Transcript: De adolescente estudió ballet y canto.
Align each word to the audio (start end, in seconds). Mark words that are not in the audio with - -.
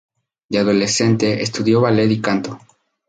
De 0.49 0.57
adolescente 0.57 1.43
estudió 1.43 1.79
ballet 1.81 2.09
y 2.09 2.19
canto. 2.21 2.59